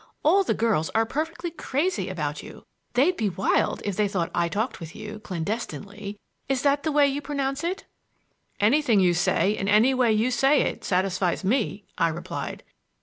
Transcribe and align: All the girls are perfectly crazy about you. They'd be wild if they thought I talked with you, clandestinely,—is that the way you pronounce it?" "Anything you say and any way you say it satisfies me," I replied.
All 0.23 0.43
the 0.43 0.55
girls 0.55 0.89
are 0.95 1.05
perfectly 1.05 1.51
crazy 1.51 2.09
about 2.09 2.41
you. 2.41 2.65
They'd 2.93 3.15
be 3.15 3.29
wild 3.29 3.83
if 3.85 3.95
they 3.95 4.07
thought 4.07 4.31
I 4.33 4.49
talked 4.49 4.79
with 4.79 4.95
you, 4.95 5.19
clandestinely,—is 5.19 6.63
that 6.63 6.81
the 6.81 6.91
way 6.91 7.07
you 7.07 7.21
pronounce 7.21 7.63
it?" 7.63 7.85
"Anything 8.59 8.99
you 8.99 9.13
say 9.13 9.55
and 9.55 9.69
any 9.69 9.93
way 9.93 10.11
you 10.11 10.31
say 10.31 10.61
it 10.61 10.83
satisfies 10.83 11.43
me," 11.43 11.85
I 11.99 12.07
replied. 12.07 12.63